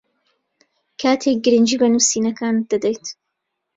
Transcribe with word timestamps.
کاتێک 1.01 1.37
گرنگی 1.45 1.77
بە 1.81 1.87
نووسینەکانت 1.93 2.63
دەدەیت 2.71 3.05